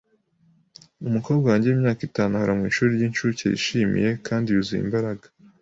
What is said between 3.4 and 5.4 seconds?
yishimye kandi yuzuye imbaraga.